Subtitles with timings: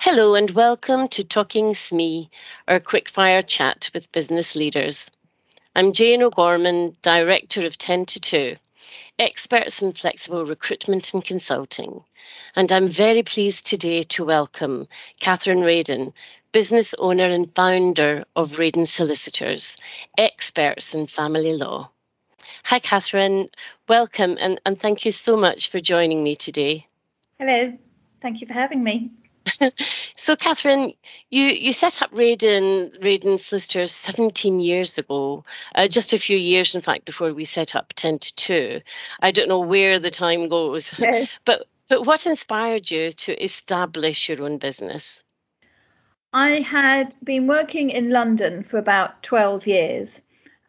[0.00, 2.30] Hello and welcome to Talking SME,
[2.68, 5.10] our quickfire chat with business leaders.
[5.74, 8.56] I'm Jane O'Gorman, Director of 10 to 2,
[9.18, 12.04] experts in flexible recruitment and consulting.
[12.54, 14.86] And I'm very pleased today to welcome
[15.18, 16.12] Catherine Rayden,
[16.52, 19.78] business owner and founder of Rayden Solicitors,
[20.16, 21.90] experts in family law.
[22.62, 23.48] Hi, Catherine.
[23.88, 26.86] Welcome and, and thank you so much for joining me today.
[27.40, 27.76] Hello.
[28.22, 29.10] Thank you for having me.
[30.16, 30.92] so, Catherine,
[31.30, 35.44] you, you set up Rayden, Rayden Solicitors 17 years ago,
[35.74, 38.80] uh, just a few years, in fact, before we set up 10 to 2.
[39.20, 41.00] I don't know where the time goes,
[41.44, 45.22] but, but what inspired you to establish your own business?
[46.32, 50.20] I had been working in London for about 12 years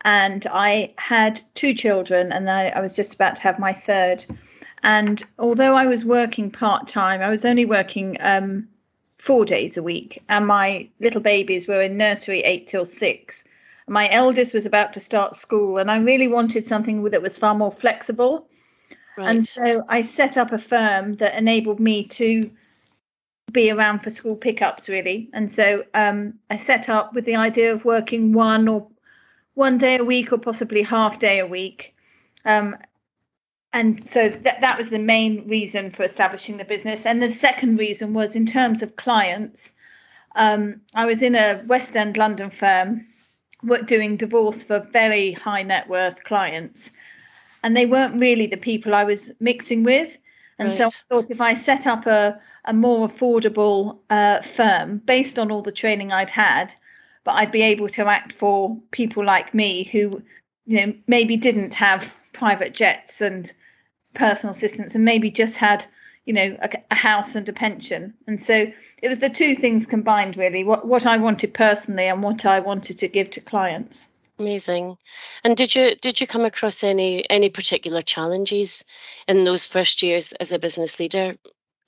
[0.02, 4.26] and I had two children and I, I was just about to have my third.
[4.84, 8.68] And although I was working part time, I was only working um,
[9.18, 13.44] four days a week, and my little babies were in nursery eight till six.
[13.88, 17.56] My eldest was about to start school, and I really wanted something that was far
[17.56, 18.48] more flexible.
[19.18, 19.30] Right.
[19.30, 22.50] And so I set up a firm that enabled me to
[23.52, 25.30] be around for school pickups, really.
[25.34, 28.88] And so um, I set up with the idea of working one or
[29.56, 31.96] one day a week or possibly half day a week.
[32.46, 32.78] Um,
[33.72, 37.06] and so that, that was the main reason for establishing the business.
[37.06, 39.73] And the second reason was in terms of clients.
[40.36, 43.06] Um, I was in a West End London firm
[43.86, 46.90] doing divorce for very high net worth clients.
[47.62, 50.12] And they weren't really the people I was mixing with.
[50.58, 50.78] And right.
[50.78, 55.52] so I thought if I set up a, a more affordable uh, firm based on
[55.52, 56.73] all the training I'd had,
[57.23, 60.23] but I'd be able to act for people like me who,
[60.66, 63.52] you know, maybe didn't have private jets and
[64.16, 65.86] personal assistants and maybe just had
[66.26, 68.14] you know a, a, house and a pension.
[68.28, 72.23] And so it was the two things combined really what what i wanted personally and
[72.23, 74.08] what i wanted to give to clients.
[74.40, 74.98] Amazing.
[75.44, 78.86] And did you did you come across any any particular challenges
[79.28, 81.36] in those first years as a business leader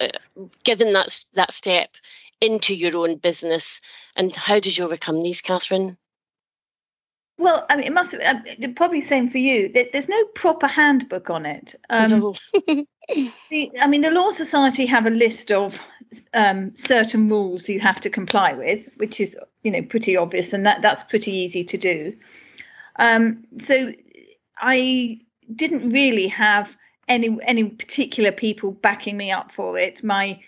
[0.02, 0.10] uh,
[0.66, 1.96] given that that step
[2.42, 3.80] into your own business?
[4.18, 5.98] And how did you overcome these catherine
[7.42, 8.36] well, I mean, it must uh,
[8.76, 9.70] probably same for you.
[9.70, 11.74] There's no proper handbook on it.
[11.90, 12.34] Um,
[13.50, 15.80] the, I mean, the Law Society have a list of
[16.34, 20.66] um, certain rules you have to comply with, which is you know pretty obvious, and
[20.68, 22.16] that that's pretty easy to do.
[22.98, 23.92] Um, so
[24.58, 25.22] I
[25.54, 26.76] didn't really have
[27.08, 30.04] any any particular people backing me up for it.
[30.04, 30.40] My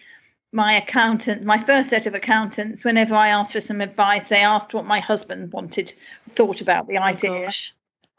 [0.53, 4.73] my accountant, my first set of accountants, whenever I asked for some advice, they asked
[4.73, 5.93] what my husband wanted,
[6.35, 7.49] thought about the oh, idea.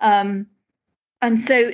[0.00, 0.46] Oh um,
[1.22, 1.72] and so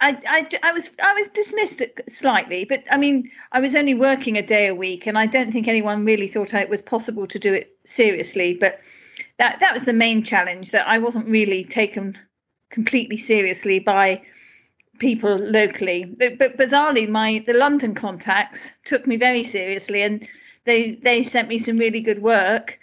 [0.00, 4.36] I, I, I was I was dismissed slightly, but I mean I was only working
[4.36, 7.38] a day a week, and I don't think anyone really thought it was possible to
[7.38, 8.54] do it seriously.
[8.54, 8.80] But
[9.38, 12.16] that that was the main challenge that I wasn't really taken
[12.70, 14.22] completely seriously by
[14.98, 16.04] people locally.
[16.04, 20.26] But, bizarrely, my the London contacts took me very seriously, and
[20.64, 22.78] they they sent me some really good work.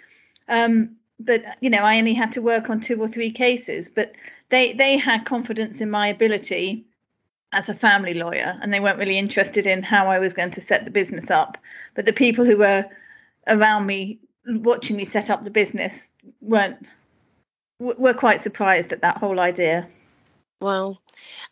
[0.47, 4.13] Um, but you know, I only had to work on two or three cases, but
[4.49, 6.85] they they had confidence in my ability
[7.51, 10.61] as a family lawyer, and they weren't really interested in how I was going to
[10.61, 11.57] set the business up.
[11.93, 12.85] But the people who were
[13.47, 16.09] around me watching me set up the business
[16.41, 16.85] weren't
[17.79, 19.87] were quite surprised at that whole idea.
[20.59, 21.01] Well,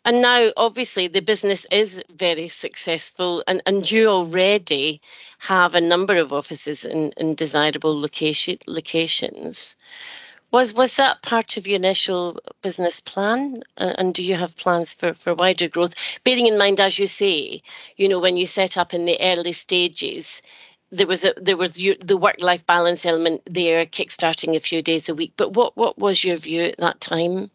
[0.04, 5.00] and now obviously the business is very successful, and, and you already
[5.38, 9.76] have a number of offices in, in desirable location, locations.
[10.50, 14.94] Was was that part of your initial business plan, uh, and do you have plans
[14.94, 15.94] for, for wider growth?
[16.24, 17.62] Bearing in mind, as you say,
[17.96, 20.42] you know when you set up in the early stages,
[20.90, 25.08] there was a, there was the work life balance element there, kickstarting a few days
[25.08, 25.34] a week.
[25.36, 27.50] But what what was your view at that time?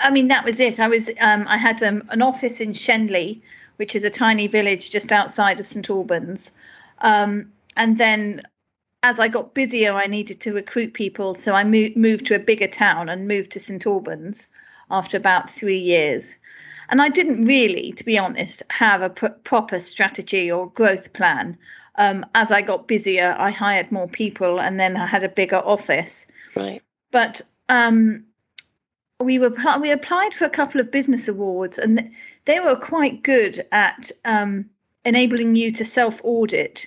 [0.00, 0.80] I mean, that was it.
[0.80, 3.42] I was um, I had um, an office in Shenley,
[3.76, 6.52] which is a tiny village just outside of St Albans,
[6.98, 8.42] um, and then
[9.02, 12.40] as I got busier, I needed to recruit people, so I moved moved to a
[12.40, 14.48] bigger town and moved to St Albans
[14.90, 16.34] after about three years.
[16.88, 21.58] And I didn't really, to be honest, have a pr- proper strategy or growth plan.
[21.96, 25.56] Um, as I got busier, I hired more people, and then I had a bigger
[25.56, 26.26] office.
[26.54, 26.82] Right.
[27.10, 28.26] But um,
[29.26, 32.12] we were we applied for a couple of business awards, and
[32.44, 34.70] they were quite good at um,
[35.04, 36.86] enabling you to self audit.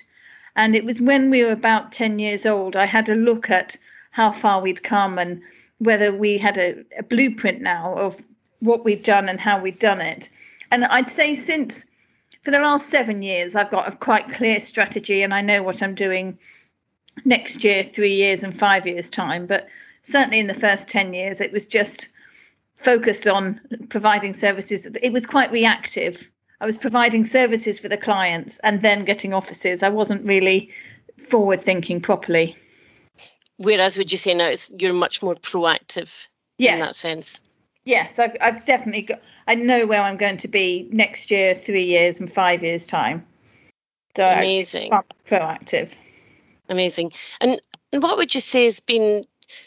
[0.56, 2.76] And it was when we were about ten years old.
[2.76, 3.76] I had a look at
[4.10, 5.42] how far we'd come and
[5.78, 8.20] whether we had a, a blueprint now of
[8.60, 10.28] what we'd done and how we'd done it.
[10.70, 11.86] And I'd say since
[12.42, 15.82] for the last seven years, I've got a quite clear strategy and I know what
[15.82, 16.38] I'm doing
[17.24, 19.46] next year, three years, and five years' time.
[19.46, 19.68] But
[20.02, 22.08] certainly in the first 10 years, it was just
[22.80, 24.86] focused on providing services.
[25.02, 26.28] It was quite reactive.
[26.60, 29.82] I was providing services for the clients and then getting offices.
[29.82, 30.70] I wasn't really
[31.28, 32.56] forward thinking properly.
[33.56, 36.26] Whereas, would you say now it's, you're much more proactive
[36.58, 36.74] yes.
[36.74, 37.40] in that sense?
[37.84, 41.84] Yes, I've, I've definitely got, I know where I'm going to be next year, three
[41.84, 43.26] years, and five years' time.
[44.16, 44.92] So amazing.
[44.92, 45.94] I'm proactive.
[46.68, 47.12] Amazing.
[47.40, 47.60] And,
[47.92, 49.22] and what would you say has been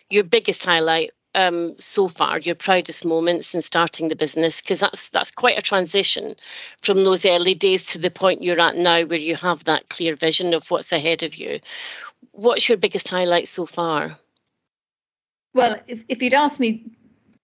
[0.10, 4.62] your biggest highlight um, so far, your proudest moments in starting the business?
[4.62, 6.36] Because that's that's quite a transition
[6.82, 10.16] from those early days to the point you're at now, where you have that clear
[10.16, 11.60] vision of what's ahead of you.
[12.32, 14.18] What's your biggest highlight so far?
[15.54, 16.86] Well, if, if you'd asked me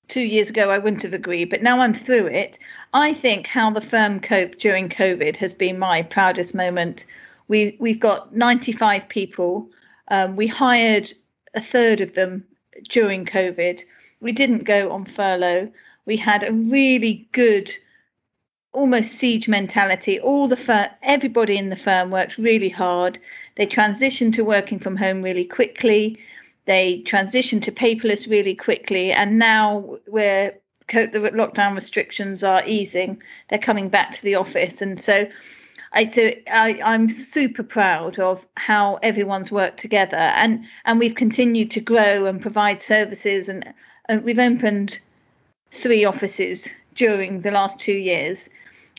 [0.07, 2.57] two years ago, I wouldn't have agreed, but now I'm through it.
[2.93, 7.05] I think how the firm coped during COVID has been my proudest moment.
[7.47, 9.69] We we've got 95 people.
[10.07, 11.11] Um, we hired
[11.53, 12.45] a third of them
[12.87, 13.81] during COVID.
[14.19, 15.71] We didn't go on furlough.
[16.05, 17.73] We had a really good,
[18.71, 20.19] almost siege mentality.
[20.19, 23.19] All the fir- everybody in the firm worked really hard.
[23.55, 26.19] They transitioned to working from home really quickly.
[26.65, 30.53] They transitioned to paperless really quickly, and now we're
[30.87, 33.21] the lockdown restrictions are easing.
[33.49, 35.27] They're coming back to the office, and so
[35.91, 41.71] I so I, I'm super proud of how everyone's worked together and and we've continued
[41.71, 43.73] to grow and provide services and,
[44.07, 44.99] and we've opened
[45.71, 48.49] three offices during the last two years.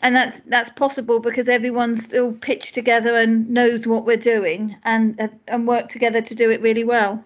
[0.02, 5.30] And that's that's possible because everyone's still pitched together and knows what we're doing and
[5.46, 7.22] and work together to do it really well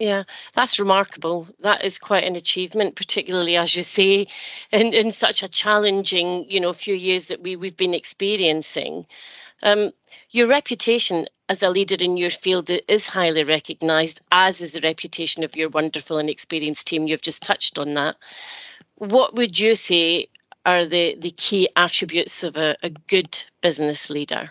[0.00, 0.24] yeah,
[0.54, 1.46] that's remarkable.
[1.60, 4.28] That is quite an achievement, particularly as you say,
[4.72, 9.06] in, in such a challenging, you know, few years that we, we've been experiencing.
[9.62, 9.92] Um,
[10.30, 15.44] your reputation as a leader in your field is highly recognised, as is the reputation
[15.44, 17.06] of your wonderful and experienced team.
[17.06, 18.16] You've just touched on that.
[18.94, 20.28] What would you say
[20.64, 24.50] are the, the key attributes of a, a good business leader?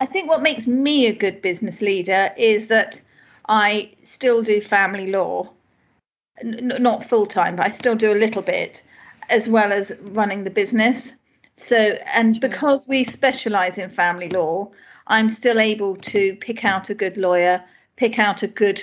[0.00, 3.00] I think what makes me a good business leader is that
[3.48, 5.50] I still do family law,
[6.40, 8.82] N- not full time, but I still do a little bit,
[9.28, 11.14] as well as running the business.
[11.56, 14.70] So, and because we specialize in family law,
[15.06, 17.64] I'm still able to pick out a good lawyer,
[17.96, 18.82] pick out a good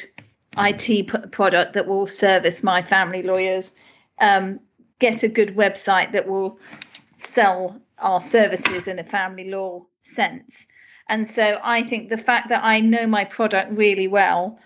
[0.58, 3.74] IT p- product that will service my family lawyers,
[4.20, 4.60] um,
[5.00, 6.60] get a good website that will
[7.18, 10.66] sell our services in a family law sense.
[11.08, 14.60] And so I think the fact that I know my product really well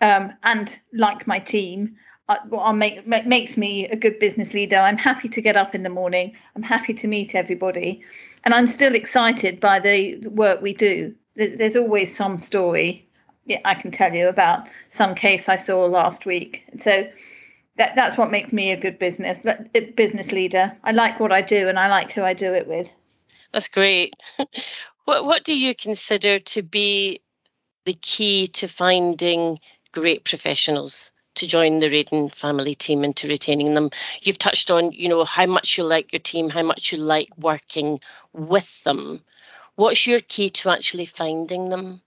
[0.00, 1.96] um, and like my team,
[2.28, 4.76] uh, make, makes me a good business leader.
[4.76, 6.36] I'm happy to get up in the morning.
[6.54, 8.02] I'm happy to meet everybody,
[8.44, 11.16] and I'm still excited by the work we do.
[11.34, 13.08] There's always some story
[13.64, 16.64] I can tell you about some case I saw last week.
[16.78, 17.08] So
[17.76, 19.40] that that's what makes me a good business
[19.96, 20.76] business leader.
[20.84, 22.88] I like what I do, and I like who I do it with.
[23.52, 24.14] That's great.
[25.10, 27.20] What what do you consider to be
[27.84, 29.58] the key to finding
[29.90, 33.90] great professionals to join the Rayden family team and to retaining them?
[34.22, 37.36] You've touched on, you know, how much you like your team, how much you like
[37.36, 37.98] working
[38.32, 39.20] with them.
[39.74, 42.00] What's your key to actually finding them?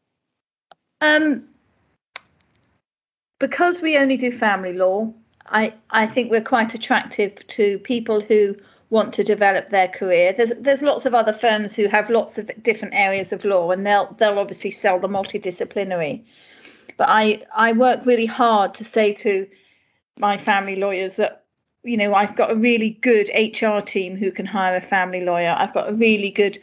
[1.02, 1.50] Um,
[3.38, 5.14] because we only do family law,
[5.46, 8.56] I, I think we're quite attractive to people who
[8.94, 10.34] want to develop their career.
[10.34, 13.86] There's there's lots of other firms who have lots of different areas of law, and
[13.86, 16.24] they'll they'll obviously sell the multidisciplinary.
[16.96, 19.48] But I I work really hard to say to
[20.20, 21.44] my family lawyers that
[21.84, 25.56] you know I've got a really good HR team who can hire a family lawyer.
[25.58, 26.62] I've got a really good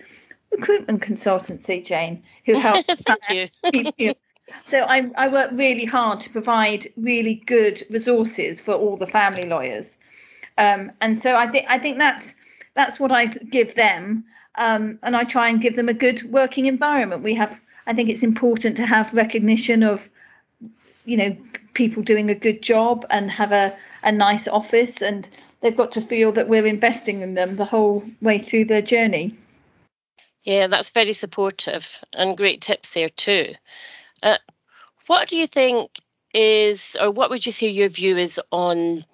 [0.52, 3.02] recruitment consultancy, Jane, who helps.
[3.02, 4.14] Thank you.
[4.66, 9.46] So I, I work really hard to provide really good resources for all the family
[9.46, 9.96] lawyers.
[10.58, 12.34] Um, and so I think I think that's
[12.74, 16.66] that's what I give them, um, and I try and give them a good working
[16.66, 17.22] environment.
[17.22, 20.08] We have I think it's important to have recognition of
[21.04, 21.36] you know
[21.74, 25.28] people doing a good job and have a, a nice office and
[25.60, 29.36] they've got to feel that we're investing in them the whole way through their journey.
[30.42, 33.54] Yeah, that's very supportive and great tips there too.
[34.22, 34.38] Uh,
[35.06, 35.90] what do you think
[36.32, 39.04] is, or what would you say your view is on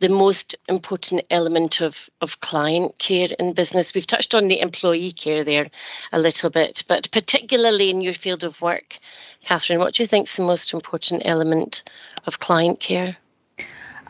[0.00, 3.94] the most important element of, of client care in business.
[3.94, 5.66] We've touched on the employee care there
[6.12, 8.98] a little bit, but particularly in your field of work,
[9.42, 11.84] Catherine, what do you think is the most important element
[12.26, 13.16] of client care?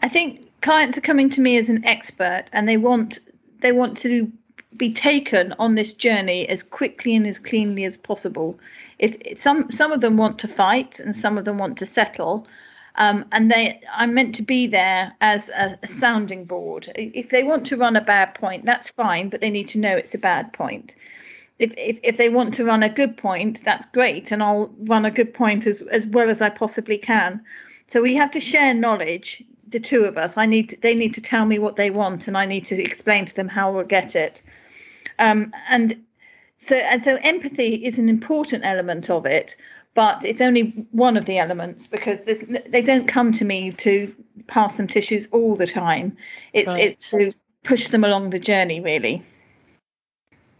[0.02, 3.18] I think clients are coming to me as an expert and they want
[3.60, 4.30] they want to
[4.76, 8.58] be taken on this journey as quickly and as cleanly as possible.
[8.98, 12.46] it, some some of them want to fight and some of them want to settle.
[12.96, 16.88] Um, and they, I'm meant to be there as a, a, sounding board.
[16.94, 19.96] If they want to run a bad point, that's fine, but they need to know
[19.96, 20.94] it's a bad point.
[21.58, 25.04] If, if, if they want to run a good point, that's great, and I'll run
[25.04, 27.42] a good point as, as well as I possibly can.
[27.88, 30.36] So we have to share knowledge, the two of us.
[30.36, 32.80] I need to, they need to tell me what they want, and I need to
[32.80, 34.40] explain to them how we'll get it.
[35.18, 36.04] Um, and
[36.58, 39.56] so and so empathy is an important element of it
[39.94, 44.14] but it's only one of the elements because they don't come to me to
[44.46, 46.16] pass them tissues all the time.
[46.52, 46.80] It's right.
[46.80, 47.32] it's to
[47.62, 49.24] push them along the journey really.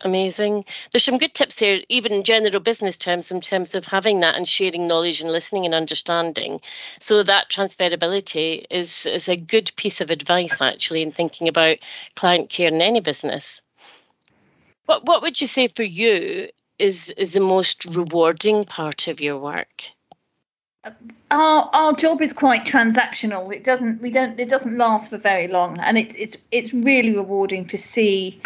[0.01, 0.67] Amazing.
[0.93, 4.35] There's some good tips here, even in general business terms, in terms of having that
[4.35, 6.61] and sharing knowledge and listening and understanding.
[7.01, 11.79] So that transferability is is a good piece of advice actually in thinking about
[12.15, 13.63] client care in any business.
[14.85, 19.39] What what would you say for you is is the most rewarding part of your
[19.39, 19.85] work?
[21.31, 23.55] Our our job is quite transactional.
[23.55, 27.15] It doesn't we don't it doesn't last for very long, and it's it's it's really
[27.15, 28.41] rewarding to see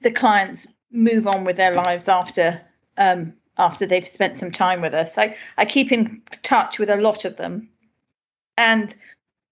[0.00, 2.60] the clients move on with their lives after
[2.96, 5.16] um, after they've spent some time with us.
[5.16, 7.70] I I keep in touch with a lot of them,
[8.56, 8.94] and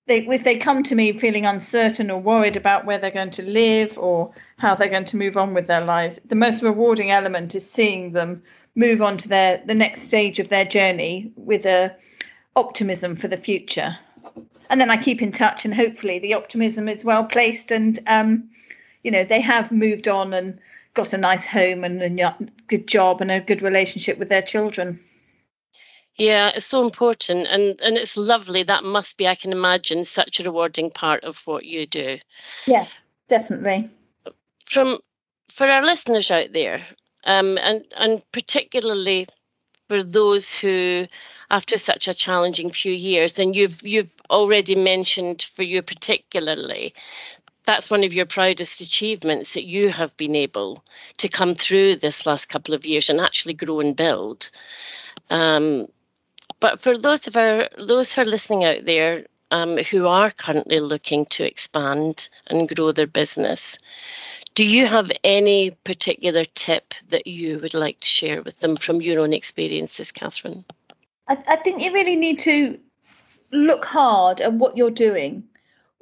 [0.06, 3.42] they, if they come to me feeling uncertain or worried about where they're going to
[3.42, 7.54] live or how they're going to move on with their lives, the most rewarding element
[7.54, 8.42] is seeing them
[8.76, 11.94] move on to their the next stage of their journey with a
[12.54, 13.98] optimism for the future.
[14.70, 18.50] And then I keep in touch, and hopefully the optimism is well placed, and um,
[19.02, 20.58] you know they have moved on and
[20.94, 22.36] got a nice home and a
[22.68, 25.00] good job and a good relationship with their children.
[26.16, 28.62] Yeah, it's so important and and it's lovely.
[28.62, 32.18] That must be, I can imagine, such a rewarding part of what you do.
[32.66, 32.86] Yeah,
[33.28, 33.90] definitely.
[34.64, 34.98] From
[35.50, 36.80] for our listeners out there,
[37.24, 39.26] um, and and particularly
[39.88, 41.06] for those who
[41.50, 46.94] after such a challenging few years, and you've you've already mentioned for you particularly,
[47.66, 50.82] that's one of your proudest achievements that you have been able
[51.18, 54.50] to come through this last couple of years and actually grow and build.
[55.28, 55.88] Um,
[56.60, 60.80] but for those of our those who are listening out there um, who are currently
[60.80, 63.78] looking to expand and grow their business,
[64.54, 69.02] do you have any particular tip that you would like to share with them from
[69.02, 70.64] your own experiences, Catherine?
[71.28, 72.78] I, I think you really need to
[73.52, 75.44] look hard at what you're doing.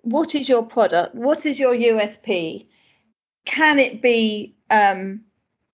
[0.02, 1.14] What is your product?
[1.14, 2.66] What is your USP?
[3.44, 5.22] Can it be um,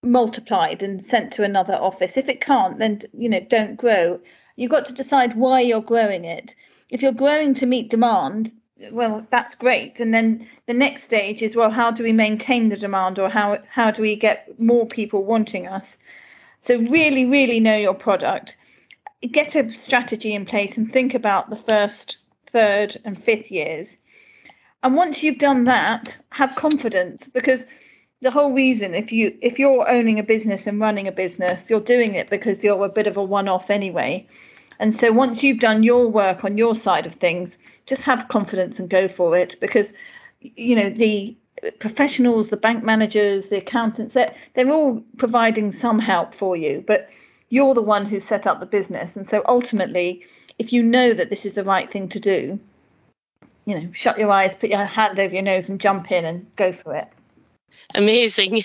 [0.02, 2.16] multiplied and sent to another office?
[2.16, 4.20] If it can't, then you know don't grow.
[4.60, 6.54] You've got to decide why you're growing it.
[6.90, 8.52] If you're growing to meet demand,
[8.92, 10.00] well, that's great.
[10.00, 13.60] And then the next stage is, well, how do we maintain the demand or how,
[13.70, 15.96] how do we get more people wanting us?
[16.60, 18.58] So, really, really know your product.
[19.22, 23.96] Get a strategy in place and think about the first, third, and fifth years.
[24.82, 27.64] And once you've done that, have confidence because
[28.20, 31.80] the whole reason if you if you're owning a business and running a business you're
[31.80, 34.26] doing it because you're a bit of a one-off anyway
[34.80, 37.56] and so once you've done your work on your side of things
[37.86, 39.92] just have confidence and go for it because
[40.40, 41.36] you know the
[41.78, 47.08] professionals the bank managers the accountants they're, they're all providing some help for you but
[47.50, 49.16] you're the one who set up the business.
[49.16, 50.24] And so ultimately
[50.60, 52.58] if you know that this is the right thing to do
[53.66, 56.46] you know shut your eyes put your hand over your nose and jump in and
[56.56, 57.08] go for it
[57.94, 58.62] Amazing.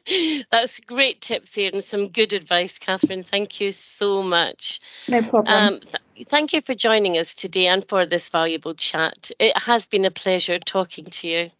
[0.50, 3.24] That's great tips here and some good advice, Catherine.
[3.24, 4.80] Thank you so much.
[5.08, 5.74] No problem.
[5.74, 9.30] Um, th- thank you for joining us today and for this valuable chat.
[9.38, 11.50] It has been a pleasure talking to you.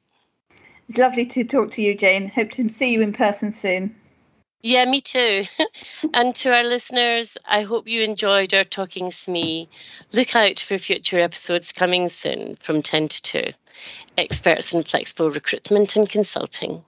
[0.89, 2.29] It's lovely to talk to you, Jane.
[2.29, 3.95] Hope to see you in person soon.
[4.61, 5.45] Yeah, me too.
[6.15, 9.69] and to our listeners, I hope you enjoyed our Talking SME.
[10.13, 13.43] Look out for future episodes coming soon from 10 to 2
[14.19, 16.85] experts in flexible recruitment and consulting.